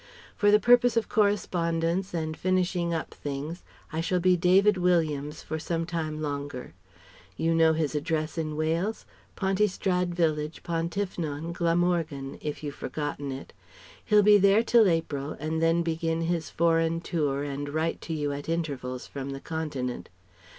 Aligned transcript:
For 0.35 0.49
the 0.49 0.59
purpose 0.59 0.97
of 0.97 1.07
correspondence 1.09 2.11
and 2.11 2.35
finishing 2.35 2.91
up 2.91 3.13
things, 3.13 3.61
I 3.93 4.01
shall 4.01 4.19
be 4.19 4.35
'David 4.35 4.75
Williams' 4.77 5.43
for 5.43 5.59
some 5.59 5.85
time 5.85 6.23
longer. 6.23 6.73
You 7.37 7.53
know 7.53 7.73
his 7.73 7.93
address 7.93 8.35
in 8.35 8.57
Wales? 8.57 9.05
Pontystrad 9.35 10.15
Vicarage, 10.15 10.63
Pontyffynon, 10.63 11.53
Glamorgan, 11.53 12.39
if 12.41 12.63
you've 12.63 12.73
forgotten 12.73 13.31
it. 13.31 13.53
He'll 14.03 14.23
be 14.23 14.39
there 14.39 14.63
till 14.63 14.89
April, 14.89 15.33
and 15.39 15.61
then 15.61 15.83
begin 15.83 16.21
his 16.21 16.49
foreign 16.49 17.01
tour 17.01 17.43
and 17.43 17.69
write 17.69 18.01
to 18.01 18.13
you 18.15 18.31
at 18.31 18.49
intervals 18.49 19.05
from 19.05 19.29
the 19.29 19.39
Continent. 19.39 20.09